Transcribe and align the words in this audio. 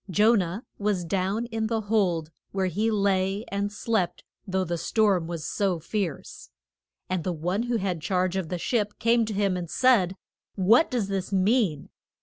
Jo 0.09 0.33
nah 0.33 0.61
was 0.79 1.05
down 1.05 1.45
in 1.51 1.67
the 1.67 1.81
hold, 1.81 2.31
where 2.53 2.65
he 2.65 2.89
lay 2.89 3.45
and 3.49 3.71
slept, 3.71 4.23
though 4.47 4.63
the 4.63 4.75
storm 4.79 5.27
was 5.27 5.45
so 5.45 5.77
fierce. 5.79 6.49
And 7.07 7.23
the 7.23 7.31
one 7.31 7.61
who 7.69 7.77
had 7.77 8.01
charge 8.01 8.35
of 8.35 8.49
the 8.49 8.57
ship 8.57 8.97
came 8.97 9.25
to 9.25 9.33
him 9.35 9.55
and 9.55 9.69
said, 9.69 10.15
What 10.55 10.89
does 10.89 11.07
this 11.07 11.31
mean? 11.31 11.89